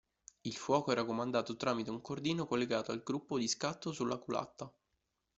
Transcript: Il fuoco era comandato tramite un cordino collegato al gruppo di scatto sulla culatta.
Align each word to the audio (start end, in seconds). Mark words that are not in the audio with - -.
Il 0.41 0.55
fuoco 0.55 0.91
era 0.91 1.05
comandato 1.05 1.55
tramite 1.55 1.91
un 1.91 2.01
cordino 2.01 2.47
collegato 2.47 2.91
al 2.91 3.03
gruppo 3.03 3.37
di 3.37 3.47
scatto 3.47 3.91
sulla 3.91 4.17
culatta. 4.17 4.73